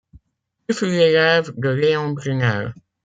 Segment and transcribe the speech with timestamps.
[0.67, 2.73] Il fut l'élève de Léon Brunel.